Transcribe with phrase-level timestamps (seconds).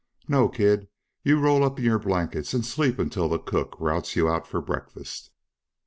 [0.27, 0.87] No kid,
[1.23, 4.59] you roll up in your blankets and sleep until the cook routs you out for
[4.59, 5.29] breakfast."